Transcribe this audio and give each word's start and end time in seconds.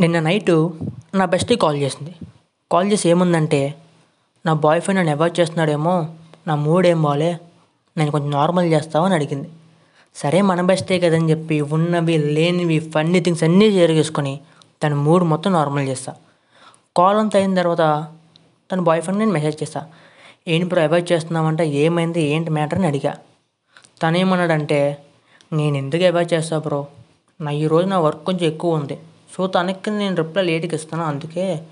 నిన్న 0.00 0.20
నైటు 0.20 0.74
నా 1.14 1.24
bestie 1.24 1.56
call 1.56 1.78
చేసింది. 1.78 2.14
కాల్ 2.72 2.92
చేసి 2.92 3.10
ఏముందంటే 3.10 3.74
నా 4.46 4.52
బాయ్ 4.52 4.80
ఫ్రెండ్ 4.80 4.98
నన్ను 4.98 5.14
అవాయిడ్ 5.14 5.40
చేస్తున్నాడేమో 5.40 6.08
నా 6.46 6.54
మూడ్ 6.54 6.86
ఏం 6.86 7.02
బాలే 7.02 7.38
నేను 7.96 8.10
కొంచెం 8.10 8.30
నార్మల్ 8.30 8.72
చేస్తావు 8.72 9.04
అని 9.04 9.14
అడిగింది. 9.14 9.48
సరే 10.14 10.40
మన 10.42 10.60
బెస్టే 10.60 11.00
కదని 11.00 11.30
చెప్పి 11.30 11.60
ఉన్నవి 11.60 12.18
లేనివి 12.18 12.78
ఫన్నీ 12.78 13.20
థింగ్స్ 13.20 13.42
అన్నీ 13.42 13.70
షేర్ 13.70 13.90
చేసుకొని 13.90 14.40
తన 14.82 14.94
మూడ్ 14.94 15.24
మొత్తం 15.24 15.52
నార్మల్ 15.52 15.88
చేస్తా. 15.88 16.14
కాల్ 16.96 17.18
అంతా 17.18 17.38
అయిన 17.38 17.54
తర్వాత 17.54 18.06
తన 18.72 18.80
బాయ్ 18.80 19.02
ఫ్రెండ్ 19.02 19.18
నేను 19.18 19.32
మెసేజ్ 19.32 19.62
చేస్తా. 19.62 19.86
ఏంటి 20.48 20.68
బ్రో 20.68 20.82
అవాయిడ్ 20.82 21.12
చేస్తున్నామంటే 21.12 21.66
ఏమైంది 21.68 22.22
ఏంటి 22.22 22.50
మ్యాటర్? 22.50 22.78
అని 22.78 22.86
అడిగా. 22.86 23.16
తనేమన్నాడంటే 24.02 25.04
నేను 25.52 25.76
ఎందుకు 25.76 26.04
అవాయిడ్ 26.04 26.32
చేస్తా 26.32 26.58
బ్రో? 26.58 26.86
నా 27.40 27.50
ఈరోజు 27.50 27.86
నా 27.86 27.98
వర్క్ 27.98 28.24
కొంచెం 28.24 28.46
ఎక్కువ 28.46 28.74
ఉంది. 28.74 28.98
సో 29.36 29.46
తనకి 29.46 29.90
నేను 29.90 30.16
రిప్లై 30.16 30.44
లేట్కి 30.44 30.74
ఇస్తాను 30.74 31.04
అందుకే 31.04 31.66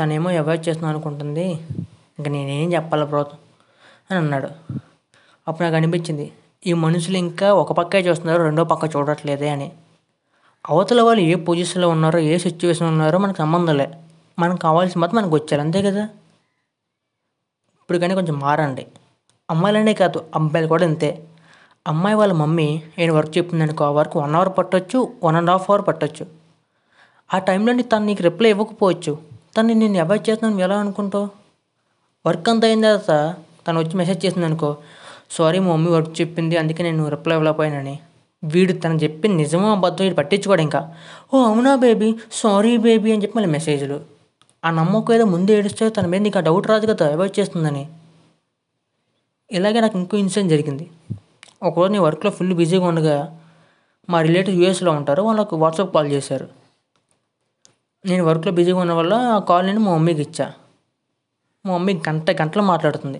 తనేమో 0.00 0.30
అవాయిడ్ 0.30 0.68
చేస్తున్నాను 0.68 0.96
అనుకుంటుంది. 0.96 1.50
ఇంకా 2.18 2.30
నేనేం 2.30 2.72
చెప్పాలి 2.72 3.06
బ్రో 3.06 3.20
అని 3.20 4.14
అన్నాడు. 4.14 4.48
అప్పుడు 5.48 5.62
నాకు 5.62 5.76
అనిపించింది 5.76 6.32
ఈ 6.66 6.72
మనుషులు 6.72 7.16
ఇంకా 7.16 7.54
ఒక 7.54 7.72
పక్కే 7.72 7.98
చూస్తున్నారు 7.98 8.42
రెండో 8.42 8.64
పక్క 8.64 8.96
చూడట్లేదే 8.96 9.48
అని. 9.48 9.72
అవతల 10.68 11.02
వాళ్ళు 11.02 11.22
ఏ 11.22 11.34
పొజిషన్లో 11.34 11.88
ఉన్నారో 11.88 12.18
ఏ 12.18 12.38
సిచ్యువేషన్ 12.38 12.88
ఉన్నారో 12.88 13.18
మనకు 13.18 13.36
సంబంధం 13.36 13.76
లే. 13.76 13.98
మనకు 14.38 14.58
కావాల్సిన 14.58 15.00
మాత్రం 15.00 15.22
మనకు 15.22 15.34
వచ్చారు 15.34 15.60
అంతే 15.60 15.82
కదా? 15.82 16.04
ఇప్పుడు 17.80 17.98
కానీ 17.98 18.14
కొంచెం 18.14 18.38
మారండి. 18.38 18.86
అమ్మాయిలనే 19.50 19.94
కాదు 19.94 20.26
అబ్బాయిలు 20.34 20.68
కూడా 20.68 20.84
అంతే. 20.84 21.28
అమ్మాయి 21.86 22.16
వాళ్ళ 22.16 22.32
మమ్మీ 22.32 22.82
నేను 22.98 23.14
వర్క్ 23.14 23.38
చెప్పిందనుకో 23.38 23.84
ఆ 23.84 23.90
వర్క్ 23.90 24.16
వన్ 24.16 24.34
అవర్ 24.34 24.58
పట్టొచ్చు 24.58 25.12
వన్ 25.24 25.36
అండ్ 25.36 25.50
హాఫ్ 25.50 25.70
అవర్ 25.70 25.86
పట్టొచ్చు. 25.86 26.37
ఆ 27.34 27.38
టైంలో 27.38 27.82
తను 27.82 28.04
నీకు 28.04 28.22
రిప్లై 28.22 28.50
ఇవ్వకపోవచ్చు. 28.50 29.18
తను 29.56 29.74
నేను 29.74 29.98
అవాయిడ్ 29.98 30.30
చేస్తున్నాను 30.30 30.60
ఎలా 30.62 30.76
అనుకుంటావు? 30.78 31.28
వర్క్ 32.26 32.48
అంతా 32.48 32.68
అయిన 32.68 32.82
తర్వాత 32.82 33.36
తను 33.66 33.80
వచ్చి 33.80 33.96
మెసేజ్ 33.96 34.26
చేసింది 34.26 34.46
అనుకో. 34.46 34.76
సారీ 35.30 35.58
మా 35.58 35.72
మమ్మీ 35.72 35.90
వర్క్ 35.90 36.20
చెప్పింది 36.20 36.56
అందుకే 36.56 36.82
నేను 36.82 37.08
రిప్లై 37.08 37.36
ఇవ్వలేకపోయానని. 37.36 37.98
వీడు 38.44 38.72
తను 38.72 38.94
చెప్పి 38.94 39.28
నిజమో 39.28 39.72
అబద్ధం 39.72 40.04
వీడు 40.04 40.14
పట్టించుకోడు 40.14 40.60
ఇంకా. 40.60 40.94
ఓ 41.34 41.42
అవునా 41.44 41.76
బేబీ 41.76 42.14
సారీ 42.32 42.76
బేబీ 42.76 43.12
అని 43.12 43.22
చెప్పి 43.22 43.38
మళ్ళీ 43.38 43.50
మెసేజ్లు 43.52 44.00
ఆ 44.64 44.70
నమ్మకం 44.70 45.14
ఏదో 45.14 45.24
ముందే 45.24 45.58
ఏడిస్తే 45.58 45.88
తన 45.88 46.06
మీద 46.06 46.22
నీకు 46.22 46.38
ఆ 46.38 46.40
డౌట్ 46.40 46.66
రాదు 46.66 46.86
కదా 46.86 47.12
అవాయిడ్ 47.12 47.40
చేస్తుందని. 47.40 47.88
ఇలాగే 49.52 49.80
నాకు 49.80 49.98
ఇంకో 49.98 50.16
ఇన్సిడెంట్ 50.16 50.50
జరిగింది. 50.50 50.90
ఒకరోజు 51.62 51.92
నేను 51.92 52.04
వర్క్లో 52.04 52.30
ఫుల్ 52.30 52.54
బిజీగా 52.54 52.86
ఉండగా 52.86 53.38
మా 54.10 54.22
రిలేటివ్ 54.22 54.56
యూఎస్లో 54.56 54.92
ఉంటారు 54.92 55.22
వాళ్ళకు 55.22 55.56
వాట్సాప్ 55.56 55.94
కాల్ 55.94 56.12
చేశారు. 56.12 56.57
నేను 58.06 58.24
వర్క్లో 58.24 58.52
బిజీగా 58.52 58.78
ఉన్న 58.78 58.92
వల్ల 58.92 59.14
ఆ 59.14 59.38
కాల్ 59.38 59.66
నేను 59.66 59.80
మా 59.80 59.92
మమ్మీకి 59.92 60.22
ఇచ్చా. 60.22 60.52
మా 61.66 61.72
మమ్మీ 61.72 61.94
గంట 62.08 62.30
గంటలు 62.30 62.62
మాట్లాడుతుంది. 62.62 63.18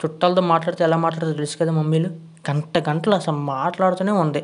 చుట్టాలతో 0.00 0.40
మాట్లాడితే 0.40 0.84
ఎలా 0.84 0.96
మాట్లాడుతుందో 0.96 1.36
తెలుసు 1.36 1.58
కదా 1.58 1.72
మమ్మీలు? 1.72 2.08
గంట 2.50 2.78
గంటలు 2.88 3.14
అసలు 3.14 3.36
మాట్లాడుతూనే 3.36 4.12
ఉంది. 4.12 4.42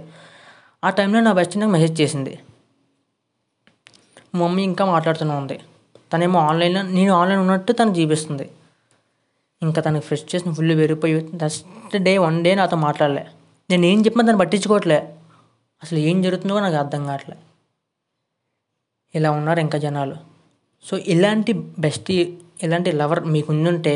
ఆ 0.84 0.90
టైంలో 0.90 1.20
నా 1.20 1.32
బెస్ట్ 1.32 1.58
నాకు 1.58 1.72
మెసేజ్ 1.72 2.00
చేసింది. 2.00 2.38
మా 4.34 4.46
మమ్మీ 4.46 4.62
ఇంకా 4.62 4.84
మాట్లాడుతూనే 4.84 5.34
ఉంది. 5.34 5.60
తనేమో 6.12 6.38
ఆన్లైన్లో 6.38 6.82
నేను 6.82 7.12
ఆన్లైన్ 7.12 7.40
ఉన్నట్టు 7.40 7.72
తను 7.72 7.90
చూపిస్తుంది 7.90 8.50
ఇంకా 9.62 9.82
తనకి 9.82 10.04
ఫ్రెష్ 10.04 10.34
చేసిన 10.34 10.52
ఫుల్ 10.52 10.76
పెరిగిపోయి 10.76 11.30
నెక్స్ట్ 11.34 11.96
డే 11.96 12.18
వన్ 12.18 12.44
డే 12.44 12.54
నాతో 12.54 12.76
మాట్లాడలే. 12.76 13.26
నేను 13.70 13.86
ఏం 13.86 14.04
చెప్పినా 14.04 14.28
తను 14.28 14.38
పట్టించుకోవట్లే. 14.38 15.16
అసలు 15.82 15.98
ఏం 15.98 16.22
జరుగుతుందో 16.22 16.60
నాకు 16.60 16.74
అర్థం 16.74 17.06
కావట్లే. 17.06 17.36
ఇలా 19.14 19.30
ఉన్నారు 19.38 19.60
ఇంకా 19.66 19.78
జనాలు. 19.84 20.16
సో 20.84 20.94
ఇలాంటి 21.12 21.52
బెస్ట్ 21.84 22.10
ఇలాంటి 22.64 22.90
లవర్ 23.00 23.20
మీకు 23.34 23.48
ఉండుంటే 23.54 23.94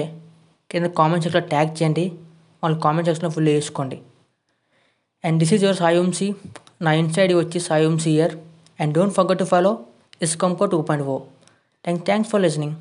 కింద 0.70 0.86
కామెంట్ 0.98 1.25
సెక్షన్లో 1.25 1.42
ట్యాగ్ 1.53 1.70
చేయండి. 1.78 2.05
వాళ్ళు 2.62 2.77
కామెంట్ 2.84 3.09
సెక్షన్లో 3.09 3.31
ఫుల్ 3.37 3.49
వేసుకోండి. 3.49 3.99
అండ్ 5.25 5.37
దిస్ 5.43 5.53
ఈజ్ 5.56 5.65
యువర్ 5.66 5.78
సాయంసి 5.84 6.26
నా 6.87 6.91
ఇన్సైడ్ 7.03 7.32
వచ్చి 7.43 7.60
సాయంసి 7.69 8.09
year 8.16 8.34
and 8.81 8.93
don't 8.97 9.15
forget 9.19 9.41
to 9.43 9.47
follow 9.53 9.72
ఇస్కంకో 10.26 10.66
two 10.72 10.78
point 10.88 11.06
o 11.15 11.16
thank 11.84 12.03
thanks 12.09 12.31
for 12.32 12.43
listening 12.47 12.76